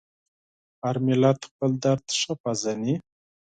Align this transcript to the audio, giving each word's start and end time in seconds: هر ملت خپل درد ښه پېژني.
هر 0.81 0.95
ملت 1.07 1.39
خپل 1.49 1.71
درد 1.83 2.05
ښه 2.19 2.33
پېژني. 2.43 2.95